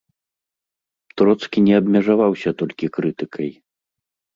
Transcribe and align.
Троцкі 1.21 1.59
не 1.67 1.73
абмежаваўся 1.83 2.49
толькі 2.59 2.95
крытыкай. 3.01 3.49